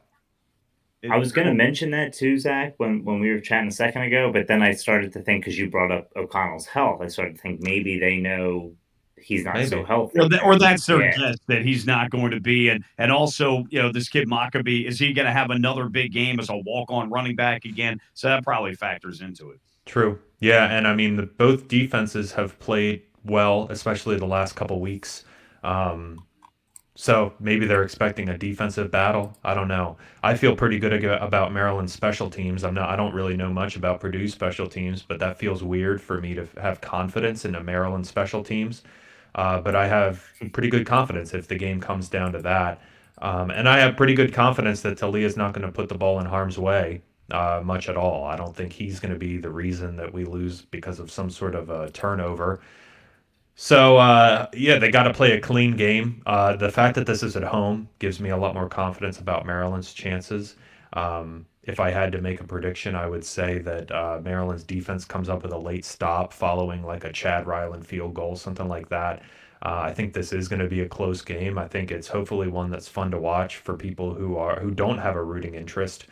[1.10, 4.02] I was going to mention that too, Zach, when, when we were chatting a second
[4.02, 7.36] ago, but then I started to think because you brought up O'Connell's health, I started
[7.36, 8.74] to think maybe they know
[9.24, 9.68] he's not Maybe.
[9.68, 10.20] so healthy.
[10.20, 11.16] Or, that, or that's their yeah.
[11.16, 12.68] guess that he's not going to be.
[12.68, 16.12] And and also, you know, this kid Mockobee, is he going to have another big
[16.12, 18.00] game as a walk on running back again?
[18.12, 19.60] So that probably factors into it.
[19.86, 20.18] True.
[20.40, 20.66] Yeah.
[20.70, 25.24] And I mean, the, both defenses have played well, especially the last couple weeks.
[25.62, 26.24] Um,
[26.96, 29.36] so maybe they're expecting a defensive battle.
[29.42, 29.96] I don't know.
[30.22, 32.62] I feel pretty good about Maryland's special teams.
[32.62, 32.88] I'm not.
[32.88, 36.34] I don't really know much about Purdue's special teams, but that feels weird for me
[36.34, 38.82] to have confidence in a Maryland special teams.
[39.34, 42.80] Uh, but I have pretty good confidence if the game comes down to that.
[43.18, 45.96] Um, and I have pretty good confidence that Taulia is not going to put the
[45.96, 48.24] ball in harm's way uh, much at all.
[48.24, 51.30] I don't think he's going to be the reason that we lose because of some
[51.30, 52.60] sort of a turnover.
[53.56, 56.22] So uh, yeah, they got to play a clean game.
[56.26, 59.46] Uh, the fact that this is at home gives me a lot more confidence about
[59.46, 60.56] Maryland's chances.
[60.92, 65.04] Um, if I had to make a prediction, I would say that uh, Maryland's defense
[65.04, 68.88] comes up with a late stop following like a Chad Ryland field goal, something like
[68.90, 69.22] that.
[69.62, 71.56] Uh, I think this is going to be a close game.
[71.58, 74.98] I think it's hopefully one that's fun to watch for people who are who don't
[74.98, 76.06] have a rooting interest.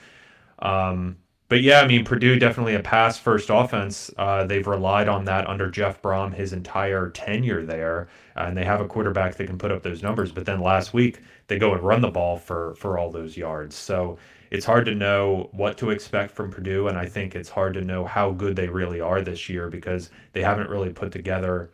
[0.61, 1.19] Um,
[1.53, 4.11] but yeah, I mean Purdue definitely a pass first offense.
[4.17, 8.81] Uh, they've relied on that under Jeff Brohm his entire tenure there, and they have
[8.81, 10.33] a quarterback that can put up those numbers.
[10.33, 13.77] But then last week they go and run the ball for for all those yards.
[13.77, 14.17] So
[14.51, 17.83] it's hard to know what to expect from Purdue, and I think it's hard to
[17.83, 21.71] know how good they really are this year because they haven't really put together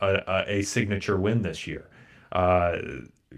[0.00, 1.90] a, a, a signature win this year.
[2.30, 2.76] Uh,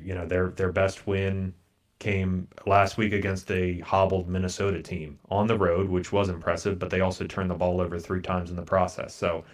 [0.04, 1.54] you know, their their best win
[2.00, 6.90] came last week against a hobbled Minnesota team on the road, which was impressive, but
[6.90, 9.14] they also turned the ball over three times in the process.
[9.14, 9.44] So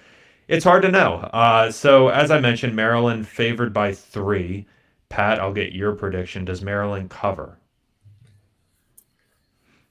[0.49, 1.17] it's hard to know.
[1.17, 4.67] Uh, so as I mentioned, Maryland favored by three.
[5.09, 6.45] Pat, I'll get your prediction.
[6.45, 7.59] Does Maryland cover?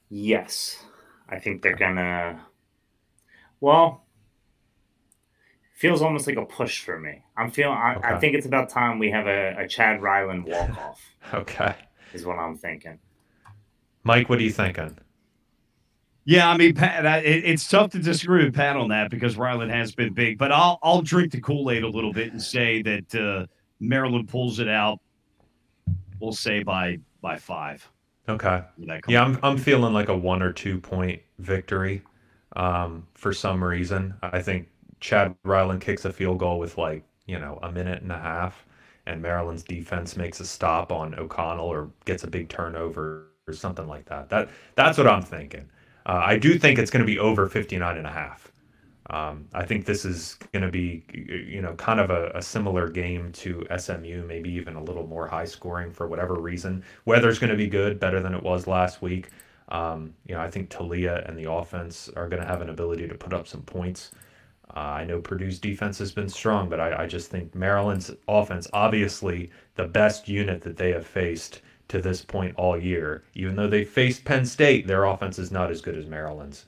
[0.08, 0.84] Yes,
[1.28, 2.40] I think they're gonna.
[3.60, 4.04] Well,
[5.74, 7.22] feels almost like a push for me.
[7.36, 7.76] I'm feeling.
[7.76, 8.08] I, okay.
[8.08, 11.02] I think it's about time we have a, a Chad Ryland walk off.
[11.34, 11.74] okay,
[12.16, 12.98] is what I'm thinking.
[14.02, 14.96] Mike, what are you thinking?
[16.24, 19.70] Yeah, I mean, Pat, it, it's tough to disagree with Pat on that because Ryland
[19.70, 22.82] has been big, but I'll I'll drink the Kool Aid a little bit and say
[22.82, 23.46] that uh,
[23.78, 24.98] Maryland pulls it out.
[26.18, 27.88] We'll say by by five.
[28.28, 28.62] Okay.
[29.06, 32.02] Yeah, I'm I'm feeling like a one or two point victory.
[32.56, 37.38] Um, for some reason, I think Chad Ryland kicks a field goal with like you
[37.38, 38.65] know a minute and a half,
[39.06, 43.86] and Maryland's defense makes a stop on O'Connell or gets a big turnover or something
[43.86, 44.28] like that.
[44.28, 45.68] That that's what I'm thinking.
[46.04, 48.52] Uh, I do think it's going to be over 59 and a half.
[49.10, 52.88] Um, I think this is going to be, you know, kind of a, a, similar
[52.88, 56.82] game to SMU, maybe even a little more high scoring for whatever reason.
[57.04, 59.28] Weather's going to be good, better than it was last week.
[59.68, 63.06] Um, you know, I think Taulia and the offense are going to have an ability
[63.06, 64.10] to put up some points.
[64.74, 68.68] Uh, I know Purdue's defense has been strong, but I, I just think Maryland's offense,
[68.72, 73.24] obviously the best unit that they have faced to this point all year.
[73.34, 76.66] Even though they faced Penn State, their offense is not as good as Maryland's.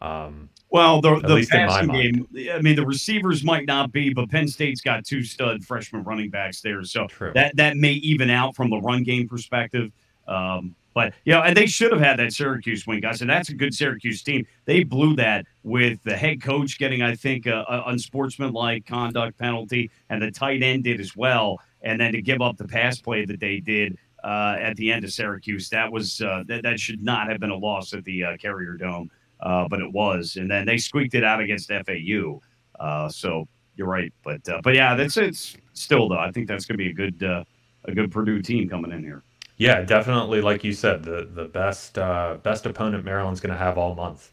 [0.00, 4.46] Um, well, the, the passing game, I mean, the receivers might not be, but Penn
[4.46, 6.84] State's got two stud freshman running backs there.
[6.84, 7.32] So True.
[7.34, 9.90] that, that may even out from the run game perspective.
[10.28, 13.20] Um, but, you know, and they should have had that Syracuse win, guys.
[13.22, 14.46] And that's a good Syracuse team.
[14.66, 19.90] They blew that with the head coach getting, I think, a, a unsportsmanlike conduct penalty,
[20.10, 21.58] and the tight end did as well.
[21.82, 25.04] And then to give up the pass play that they did uh, at the end
[25.04, 28.24] of Syracuse, that was uh, that, that should not have been a loss at the
[28.24, 30.36] uh, Carrier Dome uh, but it was.
[30.36, 32.40] And then they squeaked it out against FAU.
[32.78, 36.18] Uh, so you're right, but uh, but yeah, that's it's still though.
[36.18, 39.22] I think that's going to be a good a good Purdue team coming in here.
[39.60, 40.40] Yeah, definitely.
[40.40, 44.30] Like you said, the the best uh, best opponent Maryland's going to have all month,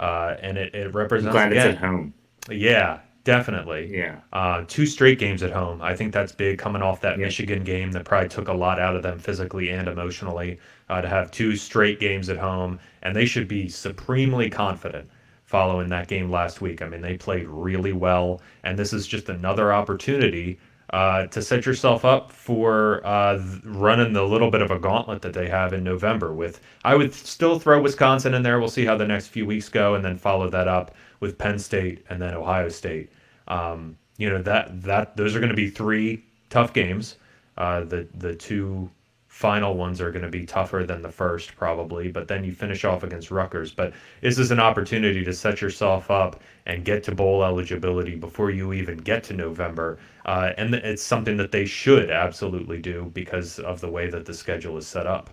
[0.00, 1.32] uh, and it, it represents.
[1.32, 2.12] Glad again, it's at home.
[2.50, 3.96] Yeah, definitely.
[3.96, 4.18] Yeah.
[4.32, 5.80] Uh, two straight games at home.
[5.80, 7.20] I think that's big coming off that.
[7.20, 10.58] Michigan game that probably took a lot out of them physically and emotionally.
[10.88, 15.08] Uh, to have two straight games at home, and they should be supremely confident
[15.44, 16.82] following that game last week.
[16.82, 20.58] I mean, they played really well, and this is just another opportunity
[20.90, 25.32] uh, to set yourself up for uh, running the little bit of a gauntlet that
[25.32, 26.32] they have in November.
[26.32, 28.60] With I would still throw Wisconsin in there.
[28.60, 31.58] We'll see how the next few weeks go, and then follow that up with Penn
[31.58, 33.10] State and then Ohio State.
[33.48, 37.16] Um, you know that that those are going to be three tough games.
[37.56, 38.90] Uh, the the two
[39.34, 42.84] final ones are going to be tougher than the first probably, but then you finish
[42.84, 43.72] off against Rutgers.
[43.72, 48.50] But this is an opportunity to set yourself up and get to bowl eligibility before
[48.52, 53.58] you even get to November, uh, and it's something that they should absolutely do because
[53.58, 55.30] of the way that the schedule is set up.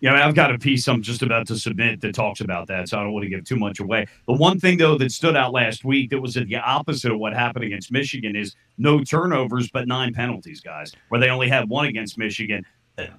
[0.00, 2.88] Yeah, I I've got a piece I'm just about to submit that talks about that,
[2.88, 4.06] so I don't want to give too much away.
[4.26, 7.18] The one thing though that stood out last week that was at the opposite of
[7.18, 10.92] what happened against Michigan is no turnovers but nine penalties, guys.
[11.08, 12.64] Where they only had one against Michigan.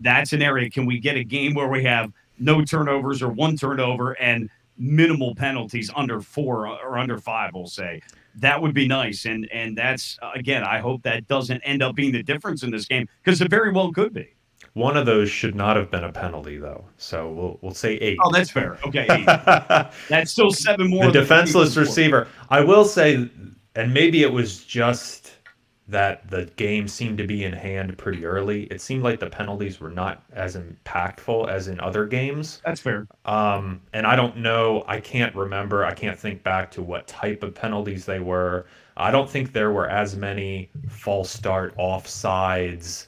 [0.02, 0.70] That's an area.
[0.70, 5.34] Can we get a game where we have no turnovers or one turnover and minimal
[5.34, 7.52] penalties under four or under five?
[7.54, 8.02] We'll say
[8.38, 10.64] that would be nice, and and that's again.
[10.64, 13.72] I hope that doesn't end up being the difference in this game because it very
[13.72, 14.34] well could be.
[14.74, 18.18] One of those should not have been a penalty though, so we'll we'll say eight.
[18.24, 18.78] Oh, that's fair.
[18.86, 19.26] Okay, eight.
[20.10, 21.06] that's still seven more.
[21.06, 22.28] the defenseless receiver.
[22.50, 23.30] I will say,
[23.76, 25.32] and maybe it was just
[25.88, 28.64] that the game seemed to be in hand pretty early.
[28.64, 32.62] It seemed like the penalties were not as impactful as in other games.
[32.66, 33.08] That's fair.
[33.26, 37.42] Um, and I don't know, I can't remember, I can't think back to what type
[37.42, 38.66] of penalties they were.
[38.98, 43.06] I don't think there were as many false start offsides,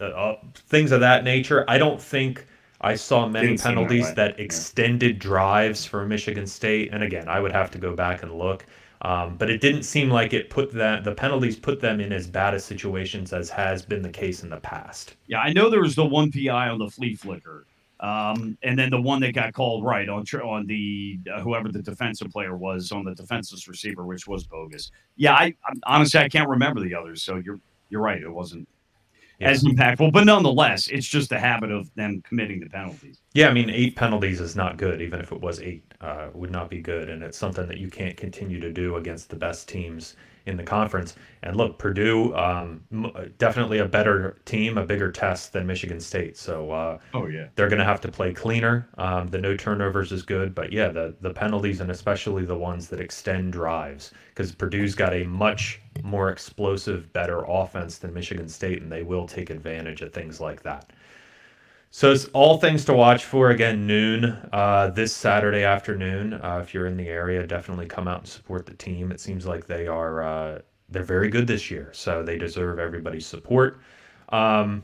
[0.00, 1.64] uh, uh, things of that nature.
[1.68, 2.46] I don't think
[2.80, 4.44] I saw many that penalties that yeah.
[4.44, 6.90] extended drives for Michigan State.
[6.92, 8.64] And again, I would have to go back and look.
[9.04, 12.28] Um, but it didn't seem like it put that the penalties put them in as
[12.28, 15.16] bad a situations as has been the case in the past.
[15.26, 17.66] Yeah, I know there was the one PI on the flea flicker,
[17.98, 21.68] um, and then the one that got called right on tr- on the uh, whoever
[21.68, 24.92] the defensive player was on the defenseless receiver, which was bogus.
[25.16, 27.58] Yeah, I, I honestly I can't remember the others, so you're
[27.90, 28.22] you're right.
[28.22, 28.68] It wasn't
[29.40, 33.21] as impactful, but nonetheless, it's just a habit of them committing the penalties.
[33.34, 35.00] Yeah, I mean, eight penalties is not good.
[35.00, 37.88] Even if it was eight, uh, would not be good, and it's something that you
[37.88, 41.14] can't continue to do against the best teams in the conference.
[41.42, 42.82] And look, Purdue, um,
[43.38, 46.36] definitely a better team, a bigger test than Michigan State.
[46.36, 47.48] So uh, Oh yeah.
[47.54, 48.88] they're going to have to play cleaner.
[48.98, 52.88] Um, the no turnovers is good, but yeah, the the penalties and especially the ones
[52.88, 58.82] that extend drives, because Purdue's got a much more explosive, better offense than Michigan State,
[58.82, 60.92] and they will take advantage of things like that.
[61.94, 63.50] So it's all things to watch for.
[63.50, 66.32] Again, noon uh, this Saturday afternoon.
[66.32, 69.12] Uh, if you're in the area, definitely come out and support the team.
[69.12, 73.26] It seems like they are uh, they're very good this year, so they deserve everybody's
[73.26, 73.78] support.
[74.30, 74.82] Um,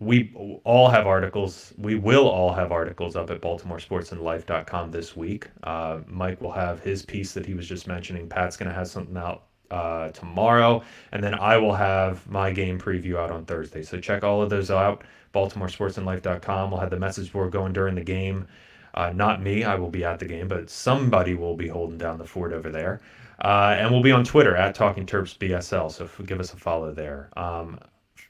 [0.00, 0.32] we
[0.64, 1.72] all have articles.
[1.78, 5.46] We will all have articles up at BaltimoreSportsAndLife.com this week.
[5.62, 8.28] Uh, Mike will have his piece that he was just mentioning.
[8.28, 12.78] Pat's going to have something out uh, tomorrow, and then I will have my game
[12.78, 13.82] preview out on Thursday.
[13.82, 15.04] So check all of those out.
[15.34, 16.70] BaltimoreSportsAndLife.com.
[16.70, 18.46] We'll have the message board going during the game.
[18.94, 22.16] Uh, not me, I will be at the game, but somebody will be holding down
[22.16, 23.02] the fort over there.
[23.44, 25.92] Uh, and we'll be on Twitter at Talking Terps BSL.
[25.92, 27.28] So give us a follow there.
[27.36, 27.78] Um,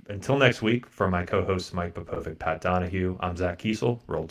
[0.09, 4.01] until next week, for my co hosts Mike Popovic, Pat Donahue, I'm Zach Kiesel.
[4.09, 4.25] Roll